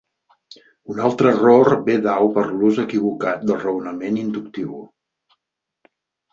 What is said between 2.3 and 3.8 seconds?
per l'ús equivocat del